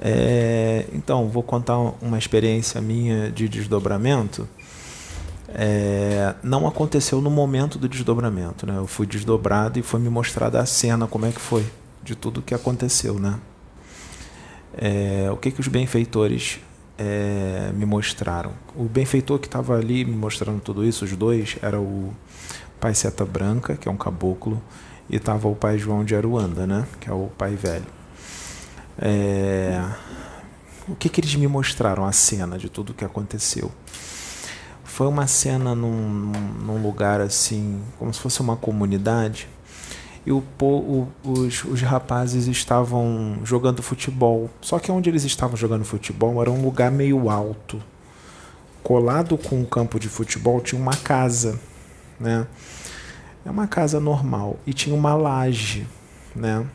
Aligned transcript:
É, 0.00 0.86
então, 0.92 1.28
vou 1.28 1.42
contar 1.42 1.78
uma 2.00 2.18
experiência 2.18 2.80
minha 2.80 3.30
de 3.30 3.48
desdobramento. 3.48 4.48
É, 5.48 6.34
não 6.42 6.66
aconteceu 6.66 7.20
no 7.20 7.30
momento 7.30 7.78
do 7.78 7.88
desdobramento, 7.88 8.66
né? 8.66 8.76
Eu 8.76 8.86
fui 8.86 9.06
desdobrado 9.06 9.78
e 9.78 9.82
foi 9.82 9.98
me 9.98 10.08
mostrada 10.08 10.60
a 10.60 10.66
cena, 10.66 11.06
como 11.06 11.26
é 11.26 11.32
que 11.32 11.40
foi, 11.40 11.66
de 12.02 12.14
tudo 12.14 12.42
que 12.42 12.54
aconteceu, 12.54 13.18
né? 13.18 13.38
É, 14.76 15.28
o 15.32 15.36
que, 15.36 15.50
que 15.50 15.60
os 15.60 15.66
benfeitores 15.66 16.60
é, 16.96 17.72
me 17.74 17.86
mostraram? 17.86 18.52
O 18.76 18.84
benfeitor 18.84 19.38
que 19.38 19.48
estava 19.48 19.76
ali 19.76 20.04
me 20.04 20.14
mostrando 20.14 20.60
tudo 20.60 20.84
isso, 20.84 21.04
os 21.04 21.16
dois, 21.16 21.56
era 21.62 21.80
o 21.80 22.12
pai 22.78 22.94
Seta 22.94 23.24
Branca, 23.24 23.74
que 23.74 23.88
é 23.88 23.90
um 23.90 23.96
caboclo, 23.96 24.62
e 25.10 25.16
estava 25.16 25.48
o 25.48 25.56
pai 25.56 25.78
João 25.78 26.04
de 26.04 26.14
Aruanda, 26.14 26.66
né? 26.66 26.86
Que 27.00 27.08
é 27.08 27.12
o 27.12 27.30
pai 27.36 27.56
velho. 27.56 27.97
É, 29.00 29.82
o 30.88 30.96
que, 30.96 31.08
que 31.08 31.20
eles 31.20 31.34
me 31.34 31.46
mostraram? 31.46 32.04
A 32.04 32.12
cena 32.12 32.58
de 32.58 32.68
tudo 32.68 32.94
que 32.94 33.04
aconteceu. 33.04 33.70
Foi 34.84 35.06
uma 35.06 35.26
cena 35.26 35.74
num, 35.74 36.32
num 36.64 36.82
lugar 36.82 37.20
assim, 37.20 37.80
como 37.98 38.12
se 38.12 38.18
fosse 38.18 38.40
uma 38.40 38.56
comunidade, 38.56 39.48
e 40.26 40.32
o, 40.32 40.42
o, 40.60 41.08
os, 41.22 41.64
os 41.64 41.80
rapazes 41.82 42.46
estavam 42.48 43.38
jogando 43.44 43.82
futebol. 43.82 44.50
Só 44.60 44.78
que 44.78 44.90
onde 44.90 45.08
eles 45.08 45.24
estavam 45.24 45.56
jogando 45.56 45.84
futebol 45.84 46.40
era 46.42 46.50
um 46.50 46.62
lugar 46.62 46.90
meio 46.90 47.30
alto. 47.30 47.82
Colado 48.82 49.38
com 49.38 49.60
um 49.60 49.64
campo 49.64 49.98
de 49.98 50.08
futebol 50.08 50.60
tinha 50.60 50.80
uma 50.80 50.96
casa, 50.96 51.58
né? 52.18 52.46
É 53.44 53.50
uma 53.50 53.66
casa 53.66 54.00
normal 54.00 54.58
e 54.66 54.72
tinha 54.74 54.94
uma 54.94 55.14
laje, 55.14 55.86
né? 56.34 56.66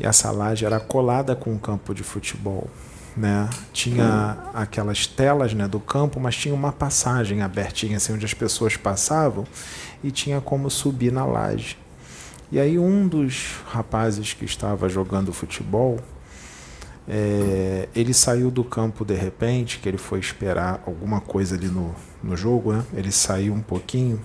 E 0.00 0.06
essa 0.06 0.30
laje 0.30 0.64
era 0.64 0.80
colada 0.80 1.36
com 1.36 1.52
um 1.52 1.58
campo 1.58 1.94
de 1.94 2.02
futebol, 2.02 2.68
né? 3.14 3.50
Tinha 3.70 4.38
aquelas 4.54 5.06
telas, 5.06 5.52
né, 5.52 5.68
do 5.68 5.78
campo, 5.78 6.18
mas 6.18 6.34
tinha 6.34 6.54
uma 6.54 6.72
passagem 6.72 7.42
abertinha 7.42 7.98
assim 7.98 8.14
onde 8.14 8.24
as 8.24 8.32
pessoas 8.32 8.78
passavam 8.78 9.44
e 10.02 10.10
tinha 10.10 10.40
como 10.40 10.70
subir 10.70 11.12
na 11.12 11.26
laje. 11.26 11.76
E 12.50 12.58
aí 12.58 12.78
um 12.78 13.06
dos 13.06 13.58
rapazes 13.66 14.32
que 14.32 14.46
estava 14.46 14.88
jogando 14.88 15.34
futebol, 15.34 16.00
é, 17.06 17.86
ele 17.94 18.14
saiu 18.14 18.50
do 18.50 18.64
campo 18.64 19.04
de 19.04 19.14
repente, 19.14 19.80
que 19.80 19.88
ele 19.88 19.98
foi 19.98 20.18
esperar 20.18 20.82
alguma 20.86 21.20
coisa 21.20 21.54
ali 21.56 21.68
no, 21.68 21.94
no 22.24 22.34
jogo, 22.36 22.72
né? 22.72 22.84
Ele 22.94 23.12
saiu 23.12 23.52
um 23.52 23.60
pouquinho 23.60 24.18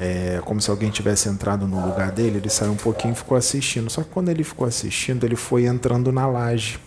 é, 0.00 0.40
como 0.44 0.60
se 0.60 0.70
alguém 0.70 0.90
tivesse 0.90 1.28
entrado 1.28 1.66
no 1.66 1.84
lugar 1.84 2.12
dele, 2.12 2.38
ele 2.38 2.48
saiu 2.48 2.70
um 2.70 2.76
pouquinho 2.76 3.12
e 3.12 3.16
ficou 3.16 3.36
assistindo. 3.36 3.90
Só 3.90 4.04
que 4.04 4.10
quando 4.10 4.28
ele 4.28 4.44
ficou 4.44 4.66
assistindo, 4.66 5.24
ele 5.24 5.34
foi 5.34 5.66
entrando 5.66 6.12
na 6.12 6.24
laje. 6.24 6.78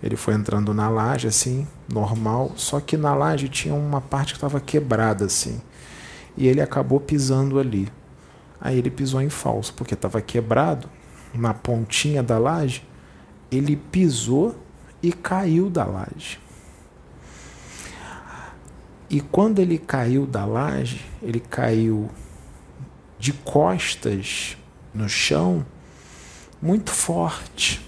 Ele 0.00 0.14
foi 0.14 0.34
entrando 0.34 0.72
na 0.72 0.88
laje, 0.88 1.26
assim, 1.26 1.66
normal, 1.92 2.52
só 2.56 2.78
que 2.78 2.96
na 2.96 3.14
laje 3.14 3.48
tinha 3.48 3.74
uma 3.74 4.00
parte 4.00 4.32
que 4.32 4.36
estava 4.36 4.60
quebrada, 4.60 5.24
assim. 5.24 5.60
E 6.36 6.46
ele 6.46 6.60
acabou 6.60 7.00
pisando 7.00 7.58
ali. 7.58 7.88
Aí 8.60 8.78
ele 8.78 8.90
pisou 8.90 9.20
em 9.20 9.28
falso, 9.28 9.74
porque 9.74 9.94
estava 9.94 10.20
quebrado, 10.20 10.88
na 11.34 11.52
pontinha 11.52 12.22
da 12.22 12.38
laje. 12.38 12.86
Ele 13.50 13.76
pisou 13.76 14.54
e 15.02 15.12
caiu 15.12 15.68
da 15.68 15.84
laje. 15.84 16.38
E 19.08 19.20
quando 19.20 19.58
ele 19.58 19.78
caiu 19.78 20.26
da 20.26 20.44
laje, 20.44 21.04
ele 21.22 21.40
caiu 21.40 22.10
de 23.18 23.32
costas 23.32 24.56
no 24.92 25.08
chão, 25.08 25.64
muito 26.60 26.90
forte. 26.90 27.80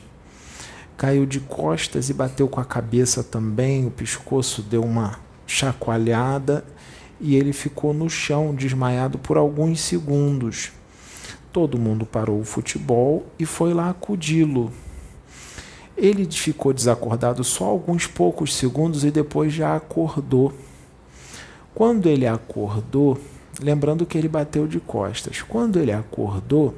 Caiu 0.96 1.26
de 1.26 1.40
costas 1.40 2.08
e 2.08 2.14
bateu 2.14 2.48
com 2.48 2.60
a 2.60 2.64
cabeça 2.64 3.22
também, 3.22 3.86
o 3.86 3.90
pescoço 3.90 4.62
deu 4.62 4.82
uma 4.82 5.18
chacoalhada 5.46 6.64
e 7.20 7.36
ele 7.36 7.52
ficou 7.52 7.94
no 7.94 8.08
chão, 8.10 8.54
desmaiado 8.54 9.18
por 9.18 9.36
alguns 9.36 9.80
segundos. 9.80 10.72
Todo 11.52 11.78
mundo 11.78 12.04
parou 12.04 12.40
o 12.40 12.44
futebol 12.44 13.26
e 13.38 13.46
foi 13.46 13.72
lá 13.72 13.90
acudi-lo. 13.90 14.70
Ele 15.96 16.30
ficou 16.30 16.72
desacordado 16.74 17.42
só 17.42 17.64
alguns 17.64 18.06
poucos 18.06 18.54
segundos 18.54 19.04
e 19.04 19.10
depois 19.10 19.52
já 19.52 19.74
acordou. 19.74 20.52
Quando 21.76 22.08
ele 22.08 22.26
acordou, 22.26 23.18
lembrando 23.60 24.06
que 24.06 24.16
ele 24.16 24.28
bateu 24.28 24.66
de 24.66 24.80
costas, 24.80 25.42
quando 25.42 25.78
ele 25.78 25.92
acordou, 25.92 26.74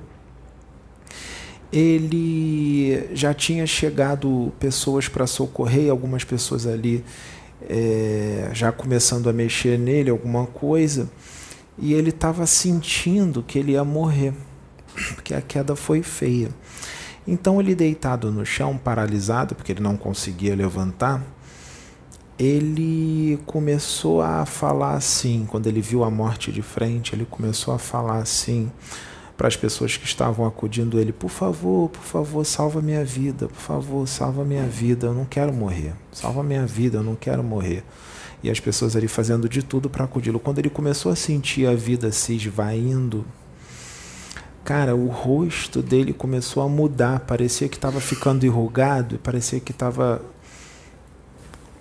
ele 1.72 3.09
já 3.14 3.32
tinha 3.32 3.64
chegado 3.64 4.53
pessoas 4.59 5.06
para 5.06 5.25
socorrer, 5.25 5.88
algumas 5.88 6.25
pessoas 6.25 6.66
ali 6.66 7.04
é, 7.62 8.50
já 8.53 8.72
começando 8.72 9.31
a 9.31 9.32
mexer 9.32 9.78
nele, 9.78 10.10
alguma 10.10 10.47
coisa, 10.47 11.09
e 11.78 11.94
ele 11.94 12.10
estava 12.10 12.44
sentindo 12.44 13.41
que 13.41 13.56
ele 13.56 13.75
ia 13.75 13.84
morrer, 13.84 14.34
porque 15.15 15.32
a 15.32 15.41
queda 15.41 15.76
foi 15.76 16.03
feia. 16.03 16.48
Então 17.25 17.60
ele 17.60 17.76
deitado 17.76 18.32
no 18.32 18.44
chão, 18.44 18.76
paralisado, 18.76 19.54
porque 19.54 19.70
ele 19.70 19.80
não 19.80 19.97
conseguia 19.97 20.56
levantar, 20.56 21.22
ele 22.38 23.38
começou 23.44 24.22
a 24.22 24.47
falar 24.47 24.94
assim, 24.94 25.44
quando 25.49 25.66
ele 25.66 25.81
viu 25.81 26.04
a 26.04 26.10
morte 26.10 26.53
de 26.53 26.62
frente, 26.62 27.15
ele 27.15 27.26
começou 27.28 27.75
a 27.75 27.78
falar 27.78 28.19
assim 28.19 28.71
para 29.37 29.49
as 29.49 29.56
pessoas 29.56 29.97
que 29.97 30.04
estavam 30.04 30.47
acudindo 30.47 31.00
ele: 31.00 31.12
Por 31.12 31.31
favor, 31.31 31.88
por 31.88 32.03
favor, 32.03 32.44
salva 32.44 32.81
minha 32.81 33.04
vida, 33.04 33.48
por 33.48 33.60
favor, 33.60 34.06
salva 34.06 34.44
minha 34.44 34.66
vida, 34.66 35.06
eu 35.06 35.15
não 35.15 35.25
quero 35.25 35.53
morrer, 35.53 35.94
salva 36.12 36.43
minha 36.43 36.66
vida, 36.66 36.98
eu 36.98 37.03
não 37.03 37.15
quero 37.15 37.43
morrer. 37.43 37.84
E 38.43 38.48
as 38.50 38.60
pessoas 38.60 38.94
ali 38.94 39.09
fazendo 39.09 39.48
de 39.48 39.62
tudo 39.62 39.91
para 39.91 40.04
acudi-lo. 40.04 40.38
Quando 40.38 40.60
ele 40.60 40.71
começou 40.71 41.10
a 41.10 41.16
sentir 41.16 41.66
a 41.66 41.75
vida 41.75 42.12
se 42.12 42.37
esvaindo, 42.37 43.25
cara, 44.65 44.94
o 44.94 45.09
rosto 45.09 45.82
dele 45.82 46.12
começou 46.12 46.62
a 46.62 46.69
mudar, 46.69 47.21
parecia 47.21 47.69
que 47.69 47.77
estava 47.77 48.00
ficando 48.00 48.47
enrugado, 48.47 49.19
parecia 49.19 49.59
que 49.59 49.72
estava 49.72 50.22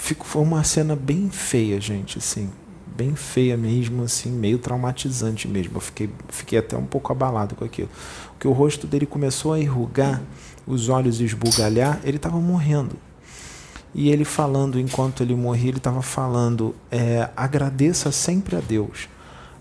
Fico, 0.07 0.25
foi 0.25 0.41
uma 0.41 0.63
cena 0.63 0.95
bem 0.95 1.29
feia, 1.29 1.81
gente, 1.81 2.17
assim, 2.17 2.49
bem 2.95 3.13
feia 3.13 3.57
mesmo, 3.57 4.03
assim, 4.03 4.31
meio 4.31 4.57
traumatizante 4.57 5.49
mesmo. 5.49 5.75
Eu 5.75 5.81
fiquei, 5.81 6.09
fiquei 6.29 6.59
até 6.59 6.77
um 6.77 6.85
pouco 6.85 7.11
abalado 7.11 7.55
com 7.55 7.65
aquilo. 7.65 7.89
Porque 8.29 8.47
o 8.47 8.53
rosto 8.53 8.87
dele 8.87 9.05
começou 9.05 9.51
a 9.51 9.59
enrugar, 9.59 10.21
os 10.65 10.87
olhos 10.87 11.19
esbugalhar, 11.19 11.99
ele 12.05 12.15
estava 12.15 12.39
morrendo. 12.39 12.95
E 13.93 14.07
ele 14.07 14.23
falando, 14.23 14.79
enquanto 14.79 15.23
ele 15.23 15.35
morria, 15.35 15.71
ele 15.71 15.77
estava 15.77 16.01
falando: 16.01 16.73
é, 16.89 17.29
agradeça 17.35 18.09
sempre 18.09 18.55
a 18.55 18.61
Deus. 18.61 19.09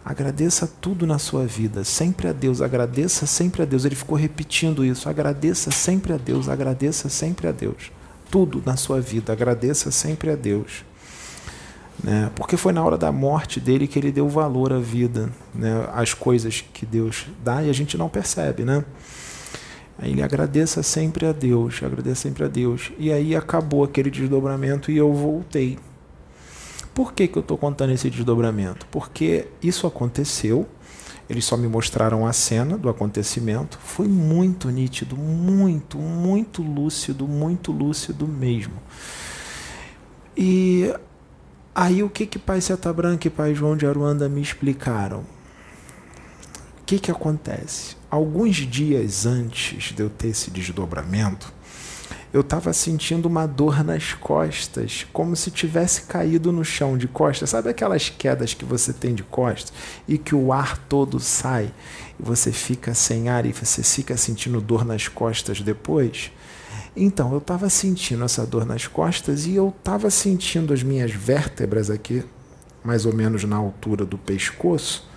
Agradeça 0.04 0.70
tudo 0.80 1.08
na 1.08 1.18
sua 1.18 1.44
vida, 1.44 1.82
sempre 1.82 2.28
a 2.28 2.32
Deus, 2.32 2.62
agradeça 2.62 3.26
sempre 3.26 3.62
a 3.62 3.64
Deus. 3.64 3.84
Ele 3.84 3.96
ficou 3.96 4.16
repetindo 4.16 4.84
isso: 4.84 5.08
agradeça 5.08 5.72
sempre 5.72 6.12
a 6.12 6.16
Deus, 6.16 6.48
agradeça 6.48 7.08
sempre 7.08 7.48
a 7.48 7.50
Deus 7.50 7.95
tudo 8.30 8.62
na 8.64 8.76
sua 8.76 9.00
vida, 9.00 9.32
agradeça 9.32 9.90
sempre 9.90 10.30
a 10.30 10.36
Deus. 10.36 10.84
Né? 12.02 12.30
Porque 12.34 12.56
foi 12.56 12.72
na 12.72 12.84
hora 12.84 12.98
da 12.98 13.10
morte 13.10 13.58
dele 13.58 13.86
que 13.86 13.98
ele 13.98 14.12
deu 14.12 14.28
valor 14.28 14.72
à 14.72 14.78
vida, 14.78 15.30
né? 15.54 15.88
às 15.92 16.12
coisas 16.12 16.60
que 16.60 16.84
Deus 16.84 17.26
dá 17.42 17.62
e 17.62 17.70
a 17.70 17.72
gente 17.72 17.96
não 17.96 18.08
percebe. 18.08 18.64
Né? 18.64 18.84
Aí 19.98 20.10
ele 20.10 20.22
agradeça 20.22 20.82
sempre 20.82 21.26
a 21.26 21.32
Deus, 21.32 21.82
agradeça 21.82 22.22
sempre 22.22 22.44
a 22.44 22.48
Deus. 22.48 22.92
E 22.98 23.10
aí 23.10 23.34
acabou 23.34 23.82
aquele 23.82 24.10
desdobramento 24.10 24.90
e 24.90 24.96
eu 24.96 25.12
voltei. 25.12 25.78
Por 26.94 27.12
que, 27.12 27.28
que 27.28 27.36
eu 27.36 27.40
estou 27.40 27.58
contando 27.58 27.92
esse 27.92 28.08
desdobramento? 28.08 28.86
Porque 28.90 29.48
isso 29.62 29.86
aconteceu 29.86 30.66
eles 31.28 31.44
só 31.44 31.56
me 31.56 31.66
mostraram 31.66 32.26
a 32.26 32.32
cena 32.32 32.78
do 32.78 32.88
acontecimento. 32.88 33.78
Foi 33.82 34.06
muito 34.06 34.68
nítido, 34.70 35.16
muito, 35.16 35.98
muito 35.98 36.62
lúcido, 36.62 37.26
muito 37.26 37.72
lúcido 37.72 38.28
mesmo. 38.28 38.74
E 40.36 40.94
aí 41.74 42.02
o 42.02 42.10
que 42.10 42.26
que 42.26 42.38
Pai 42.38 42.60
Seta 42.60 42.92
Branca 42.92 43.26
e 43.26 43.30
Pai 43.30 43.54
João 43.54 43.76
de 43.76 43.86
Aruanda 43.86 44.28
me 44.28 44.40
explicaram? 44.40 45.20
O 46.80 46.84
que 46.86 46.98
que 47.00 47.10
acontece? 47.10 47.96
Alguns 48.08 48.56
dias 48.56 49.26
antes 49.26 49.92
de 49.92 50.00
eu 50.00 50.08
ter 50.08 50.28
esse 50.28 50.50
desdobramento, 50.50 51.52
eu 52.36 52.42
estava 52.42 52.70
sentindo 52.74 53.24
uma 53.24 53.46
dor 53.46 53.82
nas 53.82 54.12
costas, 54.12 55.06
como 55.10 55.34
se 55.34 55.50
tivesse 55.50 56.02
caído 56.02 56.52
no 56.52 56.62
chão 56.62 56.98
de 56.98 57.08
costas. 57.08 57.48
Sabe 57.48 57.70
aquelas 57.70 58.10
quedas 58.10 58.52
que 58.52 58.62
você 58.62 58.92
tem 58.92 59.14
de 59.14 59.22
costas 59.22 59.72
e 60.06 60.18
que 60.18 60.34
o 60.34 60.52
ar 60.52 60.76
todo 60.76 61.18
sai 61.18 61.72
e 62.20 62.22
você 62.22 62.52
fica 62.52 62.92
sem 62.92 63.30
ar 63.30 63.46
e 63.46 63.52
você 63.52 63.82
fica 63.82 64.18
sentindo 64.18 64.60
dor 64.60 64.84
nas 64.84 65.08
costas 65.08 65.62
depois? 65.62 66.30
Então, 66.94 67.32
eu 67.32 67.38
estava 67.38 67.70
sentindo 67.70 68.22
essa 68.22 68.44
dor 68.44 68.66
nas 68.66 68.86
costas 68.86 69.46
e 69.46 69.54
eu 69.54 69.74
estava 69.76 70.10
sentindo 70.10 70.74
as 70.74 70.82
minhas 70.82 71.12
vértebras 71.12 71.88
aqui, 71.88 72.22
mais 72.84 73.06
ou 73.06 73.14
menos 73.14 73.44
na 73.44 73.56
altura 73.56 74.04
do 74.04 74.18
pescoço, 74.18 75.08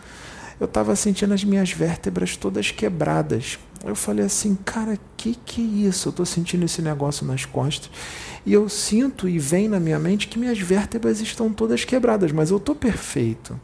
eu 0.59 0.65
estava 0.65 0.95
sentindo 0.95 1.33
as 1.33 1.43
minhas 1.43 1.71
vértebras 1.71 2.35
todas 2.35 2.71
quebradas. 2.71 3.57
Eu 3.83 3.95
falei 3.95 4.25
assim, 4.25 4.55
cara, 4.55 4.97
que 5.15 5.33
que 5.33 5.61
é 5.61 5.87
isso? 5.87 6.09
Eu 6.09 6.11
estou 6.11 6.25
sentindo 6.25 6.65
esse 6.65 6.81
negócio 6.81 7.25
nas 7.25 7.45
costas 7.45 7.89
e 8.45 8.53
eu 8.53 8.67
sinto 8.67 9.27
e 9.27 9.39
vem 9.39 9.69
na 9.69 9.79
minha 9.79 9.99
mente 9.99 10.27
que 10.27 10.37
minhas 10.37 10.59
vértebras 10.59 11.21
estão 11.21 11.51
todas 11.51 11.85
quebradas, 11.85 12.31
mas 12.31 12.51
eu 12.51 12.57
estou 12.57 12.75
perfeito. 12.75 13.59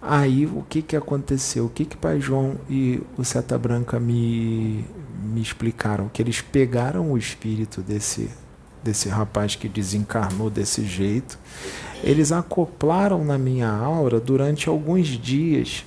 Aí 0.00 0.46
o 0.46 0.64
que, 0.68 0.82
que 0.82 0.94
aconteceu? 0.94 1.66
O 1.66 1.68
que 1.68 1.84
que 1.84 1.96
Pai 1.96 2.20
João 2.20 2.56
e 2.70 3.02
o 3.16 3.24
Seta 3.24 3.58
Branca 3.58 3.98
me, 3.98 4.84
me 5.24 5.40
explicaram? 5.40 6.08
Que 6.08 6.22
eles 6.22 6.40
pegaram 6.40 7.10
o 7.10 7.18
espírito 7.18 7.80
desse, 7.80 8.30
desse 8.84 9.08
rapaz 9.08 9.56
que 9.56 9.68
desencarnou 9.68 10.48
desse 10.48 10.84
jeito, 10.84 11.36
eles 12.04 12.30
acoplaram 12.30 13.24
na 13.24 13.36
minha 13.36 13.68
aura 13.68 14.20
durante 14.20 14.68
alguns 14.68 15.08
dias. 15.08 15.84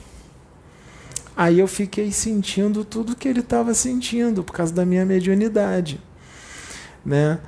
Aí 1.39 1.59
eu 1.59 1.68
fiquei 1.69 2.12
sentindo 2.12 2.83
tudo 2.83 3.15
que 3.15 3.25
ele 3.25 3.39
estava 3.39 3.74
sentindo 3.74 4.44
por 4.44 4.51
causa 4.51 4.74
da 4.74 4.86
minha 4.86 5.06
mediunidade, 5.06 5.97
né? 7.06 7.39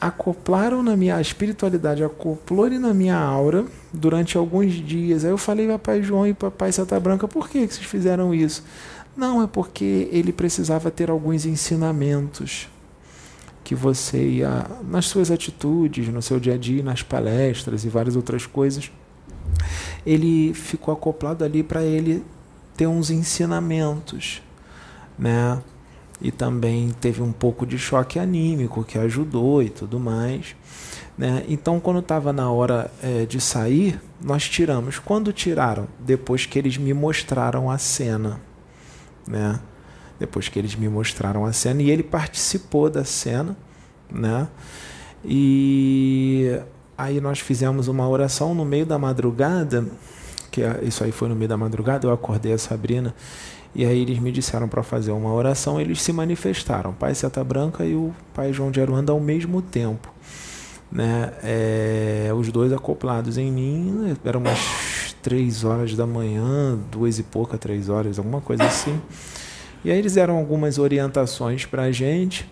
acoplaram 0.00 0.82
na 0.82 0.96
minha 0.96 1.16
a 1.16 1.20
espiritualidade, 1.20 2.02
acoplou 2.02 2.70
na 2.70 2.94
minha 2.94 3.18
aura 3.18 3.66
durante 3.92 4.38
alguns 4.38 4.72
dias. 4.72 5.26
Aí 5.26 5.30
eu 5.30 5.36
falei 5.36 5.66
para 5.66 5.78
Pai 5.78 6.02
João 6.02 6.26
e 6.26 6.32
Papai 6.32 6.72
Santa 6.72 6.98
Branca, 6.98 7.28
por 7.28 7.50
que, 7.50 7.66
que 7.66 7.74
vocês 7.74 7.86
fizeram 7.86 8.34
isso? 8.34 8.64
Não, 9.14 9.42
é 9.42 9.46
porque 9.46 10.08
ele 10.10 10.32
precisava 10.32 10.90
ter 10.90 11.10
alguns 11.10 11.44
ensinamentos 11.44 12.66
que 13.62 13.74
você 13.74 14.26
ia, 14.26 14.64
nas 14.88 15.04
suas 15.04 15.30
atitudes, 15.30 16.08
no 16.08 16.22
seu 16.22 16.40
dia 16.40 16.54
a 16.54 16.56
dia, 16.56 16.82
nas 16.82 17.02
palestras 17.02 17.84
e 17.84 17.90
várias 17.90 18.16
outras 18.16 18.46
coisas, 18.46 18.90
ele 20.06 20.54
ficou 20.54 20.94
acoplado 20.94 21.44
ali 21.44 21.62
para 21.62 21.82
ele 21.82 22.24
ter 22.78 22.86
uns 22.86 23.10
ensinamentos, 23.10 24.40
né? 25.18 25.60
e 26.20 26.30
também 26.30 26.90
teve 27.00 27.20
um 27.20 27.32
pouco 27.32 27.66
de 27.66 27.78
choque 27.78 28.18
anímico 28.18 28.84
que 28.84 28.98
ajudou 28.98 29.62
e 29.62 29.68
tudo 29.68 30.00
mais. 30.00 30.56
Né? 31.16 31.44
Então, 31.48 31.80
quando 31.80 31.98
estava 31.98 32.32
na 32.32 32.50
hora 32.50 32.90
é, 33.02 33.26
de 33.26 33.40
sair, 33.40 34.00
nós 34.20 34.48
tiramos. 34.48 34.98
Quando 34.98 35.32
tiraram? 35.32 35.88
Depois 35.98 36.46
que 36.46 36.58
eles 36.58 36.76
me 36.76 36.94
mostraram 36.94 37.70
a 37.70 37.78
cena. 37.78 38.40
Né? 39.26 39.60
Depois 40.18 40.48
que 40.48 40.58
eles 40.58 40.74
me 40.74 40.88
mostraram 40.88 41.44
a 41.44 41.52
cena. 41.52 41.82
E 41.82 41.90
ele 41.90 42.04
participou 42.04 42.88
da 42.88 43.04
cena. 43.04 43.56
Né? 44.10 44.48
E 45.24 46.60
aí 46.96 47.20
nós 47.20 47.40
fizemos 47.40 47.88
uma 47.88 48.08
oração 48.08 48.54
no 48.54 48.64
meio 48.64 48.86
da 48.86 48.98
madrugada. 48.98 49.84
É, 50.62 50.80
isso 50.82 51.04
aí 51.04 51.12
foi 51.12 51.28
no 51.28 51.34
meio 51.34 51.48
da 51.48 51.56
madrugada. 51.56 52.06
Eu 52.06 52.12
acordei 52.12 52.52
a 52.52 52.58
Sabrina 52.58 53.14
e 53.74 53.84
aí 53.84 54.00
eles 54.00 54.18
me 54.18 54.32
disseram 54.32 54.68
para 54.68 54.82
fazer 54.82 55.12
uma 55.12 55.32
oração, 55.32 55.80
eles 55.80 56.00
se 56.00 56.12
manifestaram, 56.12 56.92
Pai 56.92 57.14
Seta 57.14 57.44
Branca 57.44 57.84
e 57.84 57.94
o 57.94 58.12
Pai 58.34 58.52
João 58.52 58.70
de 58.70 58.80
Aruanda 58.80 59.12
ao 59.12 59.20
mesmo 59.20 59.60
tempo. 59.60 60.12
Né? 60.90 61.32
É, 61.42 62.32
os 62.34 62.50
dois 62.50 62.72
acoplados 62.72 63.36
em 63.36 63.52
mim, 63.52 64.16
eram 64.24 64.40
umas 64.40 65.14
três 65.22 65.64
horas 65.64 65.94
da 65.94 66.06
manhã, 66.06 66.78
duas 66.90 67.18
e 67.18 67.22
pouca, 67.22 67.58
três 67.58 67.88
horas, 67.88 68.18
alguma 68.18 68.40
coisa 68.40 68.64
assim. 68.64 68.98
E 69.84 69.90
aí 69.90 69.98
eles 69.98 70.14
deram 70.14 70.36
algumas 70.36 70.78
orientações 70.78 71.66
para 71.66 71.82
a 71.82 71.92
gente, 71.92 72.48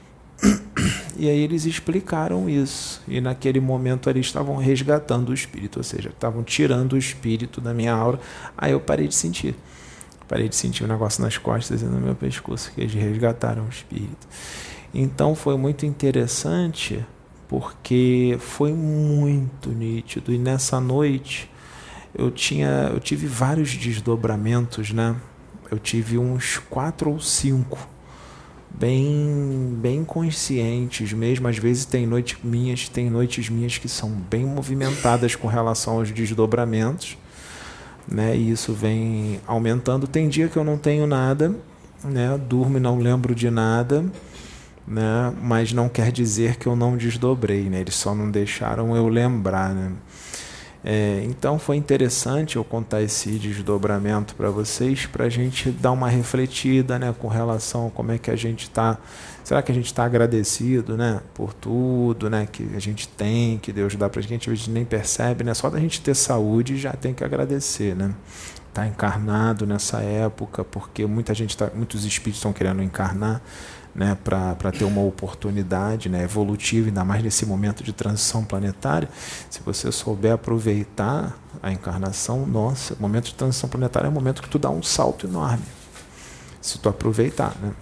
e 1.18 1.28
aí 1.28 1.38
eles 1.38 1.64
explicaram 1.64 2.48
isso. 2.48 3.02
E 3.08 3.20
naquele 3.20 3.60
momento 3.60 4.08
eles 4.10 4.26
estavam 4.26 4.56
resgatando 4.56 5.30
o 5.30 5.34
espírito, 5.34 5.78
ou 5.78 5.82
seja, 5.82 6.10
estavam 6.10 6.42
tirando 6.42 6.94
o 6.94 6.98
espírito 6.98 7.60
da 7.60 7.72
minha 7.72 7.92
aura. 7.92 8.20
Aí 8.56 8.72
eu 8.72 8.80
parei 8.80 9.08
de 9.08 9.14
sentir. 9.14 9.54
Parei 10.28 10.48
de 10.48 10.56
sentir 10.56 10.84
um 10.84 10.88
negócio 10.88 11.22
nas 11.22 11.38
costas 11.38 11.82
e 11.82 11.84
no 11.84 12.00
meu 12.00 12.14
pescoço, 12.14 12.72
que 12.72 12.80
eles 12.80 12.94
resgataram 12.94 13.64
o 13.64 13.68
espírito. 13.68 14.26
Então 14.92 15.34
foi 15.34 15.56
muito 15.56 15.86
interessante, 15.86 17.04
porque 17.48 18.36
foi 18.40 18.72
muito 18.72 19.70
nítido. 19.70 20.32
E 20.32 20.38
nessa 20.38 20.80
noite 20.80 21.50
eu 22.14 22.30
tinha, 22.30 22.90
eu 22.92 22.98
tive 22.98 23.26
vários 23.26 23.74
desdobramentos, 23.74 24.92
né? 24.92 25.14
Eu 25.70 25.78
tive 25.78 26.18
uns 26.18 26.58
quatro 26.58 27.10
ou 27.10 27.20
cinco, 27.20 27.88
bem, 28.78 29.76
bem 29.80 30.04
conscientes 30.04 31.12
mesmo. 31.12 31.48
Às 31.48 31.58
vezes 31.58 31.84
tem 31.84 32.06
noites 32.06 32.38
minhas, 32.42 32.88
tem 32.88 33.10
noites 33.10 33.48
minhas 33.48 33.78
que 33.78 33.88
são 33.88 34.10
bem 34.10 34.44
movimentadas 34.44 35.34
com 35.34 35.48
relação 35.48 35.98
aos 35.98 36.10
desdobramentos 36.10 37.16
né? 38.08 38.36
E 38.36 38.50
isso 38.50 38.72
vem 38.72 39.40
aumentando. 39.46 40.06
Tem 40.06 40.28
dia 40.28 40.48
que 40.48 40.56
eu 40.56 40.64
não 40.64 40.78
tenho 40.78 41.06
nada, 41.06 41.54
né? 42.04 42.38
Durmo 42.48 42.76
e 42.76 42.80
não 42.80 42.98
lembro 42.98 43.34
de 43.34 43.50
nada, 43.50 44.04
né? 44.86 45.32
Mas 45.42 45.72
não 45.72 45.88
quer 45.88 46.12
dizer 46.12 46.56
que 46.56 46.66
eu 46.66 46.76
não 46.76 46.96
desdobrei, 46.96 47.64
né? 47.68 47.80
Eles 47.80 47.94
só 47.94 48.14
não 48.14 48.30
deixaram 48.30 48.96
eu 48.96 49.08
lembrar, 49.08 49.74
né? 49.74 49.92
É, 50.88 51.20
então 51.24 51.58
foi 51.58 51.74
interessante 51.74 52.54
eu 52.54 52.62
contar 52.62 53.02
esse 53.02 53.28
desdobramento 53.40 54.36
para 54.36 54.50
vocês, 54.50 55.04
para 55.04 55.24
a 55.24 55.28
gente 55.28 55.68
dar 55.72 55.90
uma 55.90 56.08
refletida 56.08 56.96
né, 56.96 57.12
com 57.18 57.26
relação 57.26 57.88
a 57.88 57.90
como 57.90 58.12
é 58.12 58.18
que 58.18 58.30
a 58.30 58.36
gente 58.36 58.62
está. 58.62 58.96
Será 59.42 59.62
que 59.62 59.72
a 59.72 59.74
gente 59.74 59.86
está 59.86 60.04
agradecido 60.04 60.96
né, 60.96 61.20
por 61.34 61.52
tudo 61.52 62.30
né, 62.30 62.46
que 62.50 62.68
a 62.76 62.78
gente 62.78 63.08
tem, 63.08 63.58
que 63.58 63.72
Deus 63.72 63.96
dá 63.96 64.08
para 64.08 64.20
a 64.20 64.22
gente? 64.22 64.48
A 64.48 64.54
gente 64.54 64.70
nem 64.70 64.84
percebe, 64.84 65.42
né? 65.42 65.54
só 65.54 65.68
da 65.68 65.80
gente 65.80 66.00
ter 66.00 66.14
saúde 66.14 66.76
já 66.76 66.92
tem 66.92 67.12
que 67.12 67.24
agradecer. 67.24 67.96
Né? 67.96 68.14
Tá 68.76 68.86
encarnado 68.86 69.66
nessa 69.66 70.02
época, 70.02 70.62
porque 70.62 71.06
muita 71.06 71.32
gente 71.32 71.56
tá, 71.56 71.70
muitos 71.74 72.04
espíritos 72.04 72.36
estão 72.36 72.52
querendo 72.52 72.82
encarnar 72.82 73.40
né, 73.94 74.14
para 74.22 74.70
ter 74.70 74.84
uma 74.84 75.00
oportunidade 75.00 76.10
né, 76.10 76.22
evolutiva, 76.22 76.88
ainda 76.88 77.02
mais 77.02 77.24
nesse 77.24 77.46
momento 77.46 77.82
de 77.82 77.94
transição 77.94 78.44
planetária. 78.44 79.08
Se 79.48 79.62
você 79.62 79.90
souber 79.90 80.34
aproveitar 80.34 81.34
a 81.62 81.72
encarnação, 81.72 82.44
nossa, 82.44 82.92
o 82.92 83.00
momento 83.00 83.24
de 83.24 83.34
transição 83.34 83.66
planetária 83.66 84.08
é 84.08 84.10
um 84.10 84.12
momento 84.12 84.42
que 84.42 84.48
tu 84.50 84.58
dá 84.58 84.68
um 84.68 84.82
salto 84.82 85.26
enorme. 85.26 85.64
Se 86.60 86.78
tu 86.78 86.90
aproveitar, 86.90 87.56
né? 87.62 87.72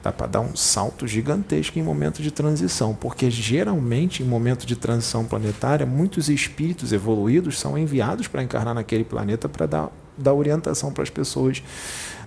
Dá 0.00 0.12
para 0.12 0.28
dar 0.28 0.40
um 0.40 0.54
salto 0.54 1.04
gigantesco 1.04 1.80
em 1.80 1.82
momento 1.82 2.22
de 2.22 2.30
transição, 2.30 2.94
porque 2.94 3.28
geralmente 3.28 4.22
em 4.22 4.26
momento 4.26 4.64
de 4.64 4.76
transição 4.76 5.24
planetária, 5.24 5.84
muitos 5.84 6.28
espíritos 6.28 6.92
evoluídos 6.92 7.58
são 7.58 7.76
enviados 7.76 8.28
para 8.28 8.40
encarnar 8.40 8.76
naquele 8.76 9.02
planeta 9.02 9.48
para 9.48 9.66
dar, 9.66 9.90
dar 10.18 10.34
orientação 10.34 10.92
para 10.92 11.02
as 11.02 11.10
pessoas 11.10 11.62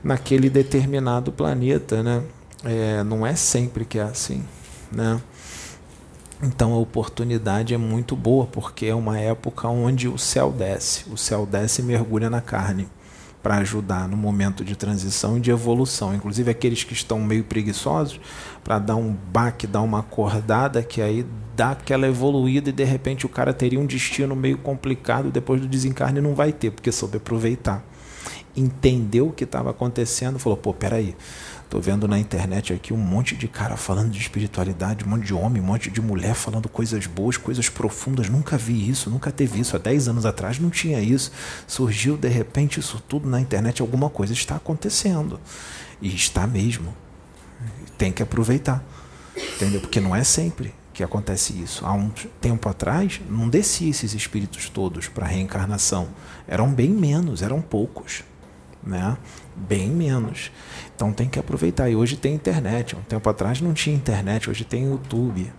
naquele 0.04 0.50
determinado 0.50 1.32
planeta, 1.32 2.02
né? 2.02 2.24
É, 2.64 3.04
não 3.04 3.26
é 3.26 3.36
sempre 3.36 3.86
que 3.86 4.00
é 4.00 4.04
assim, 4.04 4.44
né? 4.92 5.22
Então 6.44 6.74
a 6.74 6.78
oportunidade 6.78 7.74
é 7.74 7.78
muito 7.78 8.16
boa, 8.16 8.48
porque 8.48 8.88
é 8.88 8.96
uma 8.96 9.20
época 9.20 9.68
onde 9.68 10.08
o 10.08 10.18
céu 10.18 10.52
desce, 10.52 11.06
o 11.12 11.18
céu 11.18 11.46
desce 11.46 11.82
e 11.82 11.86
mergulha 11.86 12.30
na 12.30 12.42
carne 12.42 12.88
para 13.42 13.58
ajudar 13.58 14.08
no 14.08 14.16
momento 14.16 14.64
de 14.64 14.76
transição 14.76 15.38
e 15.38 15.40
de 15.40 15.52
evolução. 15.52 16.14
Inclusive 16.14 16.52
aqueles 16.52 16.84
que 16.84 16.94
estão 16.94 17.20
meio 17.20 17.44
preguiçosos, 17.44 18.20
para 18.64 18.80
dar 18.80 18.96
um 18.96 19.14
baque, 19.14 19.66
dar 19.66 19.82
uma 19.82 20.00
acordada, 20.00 20.84
que 20.84 21.02
aí 21.02 21.26
dá 21.56 21.72
aquela 21.72 22.08
evoluída 22.08 22.70
e 22.70 22.74
de 22.74 22.84
repente 22.84 23.26
o 23.26 23.30
cara 23.30 23.54
teria 23.54 23.80
um 23.80 23.86
destino 23.86 24.36
meio 24.36 24.58
complicado 24.58 25.32
depois 25.32 25.60
do 25.60 25.68
desencarne 25.68 26.22
não 26.22 26.34
vai 26.34 26.52
ter, 26.52 26.72
porque 26.72 26.92
soube 26.92 27.18
aproveitar. 27.18 27.84
Entendeu 28.56 29.30
o 29.30 29.32
que 29.32 29.44
estava 29.44 29.70
acontecendo, 29.70 30.40
falou: 30.40 30.58
pô, 30.58 30.74
peraí. 30.74 31.16
Tô 31.72 31.80
vendo 31.80 32.06
na 32.06 32.20
internet 32.20 32.74
aqui 32.74 32.92
um 32.92 32.98
monte 32.98 33.34
de 33.34 33.48
cara 33.48 33.78
falando 33.78 34.12
de 34.12 34.20
espiritualidade, 34.20 35.06
um 35.06 35.08
monte 35.08 35.26
de 35.26 35.34
homem, 35.34 35.62
um 35.62 35.66
monte 35.66 35.90
de 35.90 36.02
mulher 36.02 36.36
falando 36.36 36.68
coisas 36.68 37.08
boas, 37.08 37.38
coisas 37.38 37.70
profundas. 37.70 38.28
Nunca 38.28 38.58
vi 38.58 38.90
isso, 38.90 39.10
nunca 39.10 39.32
teve 39.32 39.62
isso. 39.62 39.78
Há 39.78 39.80
10 39.80 40.10
anos 40.10 40.26
atrás 40.26 40.60
não 40.60 40.70
tinha 40.70 41.00
isso. 41.00 41.32
Surgiu 41.66 42.18
de 42.18 42.28
repente 42.28 42.78
isso 42.78 43.02
tudo 43.08 43.30
na 43.30 43.40
internet, 43.40 43.82
alguma 43.82 44.10
coisa 44.10 44.34
está 44.34 44.58
acontecendo. 44.58 45.40
E 46.02 46.14
está 46.14 46.46
mesmo. 46.46 46.94
Tem 47.98 48.12
que 48.12 48.22
aproveitar. 48.22 48.84
Entendeu? 49.56 49.80
Porque 49.80 50.02
não 50.02 50.14
é 50.14 50.26
sempre 50.26 50.74
que 50.94 51.02
acontece 51.02 51.54
isso. 51.54 51.86
Há 51.86 51.94
um 51.94 52.10
tempo 52.42 52.68
atrás 52.68 53.22
não 53.30 53.48
descia 53.48 53.90
esses 53.90 54.14
espíritos 54.14 54.68
todos 54.68 55.08
para 55.08 55.26
reencarnação. 55.26 56.10
Eram 56.46 56.70
bem 56.70 56.90
menos, 56.90 57.42
eram 57.42 57.62
poucos. 57.62 58.26
Né? 58.84 59.18
Bem 59.56 59.90
menos. 59.90 60.52
Então 60.96 61.14
tem 61.14 61.30
que 61.30 61.40
aproveitar. 61.40 61.90
E 61.90 61.96
hoje 61.96 62.18
tem 62.18 62.34
internet. 62.34 62.96
Um 62.96 63.02
tempo 63.02 63.30
atrás 63.30 63.62
não 63.62 63.74
tinha 63.74 63.96
internet, 63.96 64.50
hoje 64.50 64.64
tem 64.64 64.90
YouTube. 64.90 65.52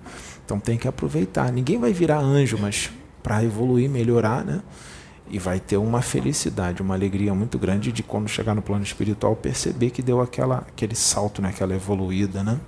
Então 0.45 0.59
tem 0.59 0.77
que 0.77 0.89
aproveitar. 0.89 1.53
Ninguém 1.53 1.79
vai 1.79 1.93
virar 1.93 2.19
anjo, 2.19 2.59
mas 2.59 2.91
para 3.23 3.43
evoluir, 3.45 3.89
melhorar, 3.89 4.45
né? 4.45 4.61
E 5.31 5.39
vai 5.39 5.61
ter 5.61 5.77
uma 5.77 6.03
felicidade, 6.03 6.83
uma 6.83 6.95
alegria 6.95 7.33
muito 7.33 7.59
grande 7.59 7.93
de 7.93 8.03
quando 8.03 8.29
chegar 8.29 8.55
no 8.55 8.61
plano 8.61 8.83
espiritual 8.83 9.35
perceber 9.35 9.91
que 9.91 10.03
deu 10.03 10.21
aquela, 10.21 10.59
aquele 10.59 10.95
salto, 10.95 11.41
né? 11.41 11.49
aquela 11.49 11.75
evoluída, 11.75 12.43
né? 12.43 12.61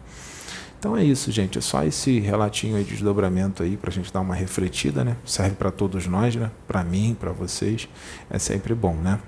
Então 0.78 0.96
é 0.96 1.02
isso, 1.02 1.32
gente. 1.32 1.58
É 1.58 1.61
só 1.61 1.82
esse 1.82 2.20
relatinho 2.20 2.76
aí 2.76 2.84
de 2.84 2.90
desdobramento 2.90 3.62
aí 3.62 3.76
para 3.76 3.90
a 3.90 3.92
gente 3.92 4.12
dar 4.12 4.20
uma 4.20 4.34
refletida, 4.34 5.02
né? 5.02 5.16
Serve 5.25 5.56
para 5.56 5.70
todos 5.70 6.06
nós, 6.06 6.37
né? 6.37 6.50
Para 6.66 6.84
mim, 6.84 7.16
para 7.18 7.32
vocês. 7.32 7.88
É 8.28 8.38
sempre 8.38 8.75
bom, 8.75 8.94
né? 8.94 9.18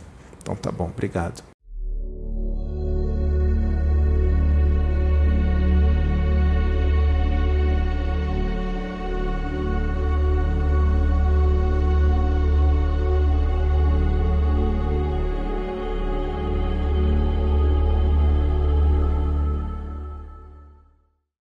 Então 0.47 0.55
tá 0.55 0.71
bom, 0.71 0.85
obrigado. 0.85 1.43